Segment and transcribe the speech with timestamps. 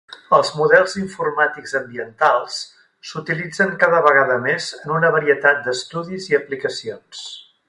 [0.35, 2.57] Els models informàtics ambientals
[3.11, 7.27] s'utilitzen cada vegada més en una varietat d'estudis i aplicacions.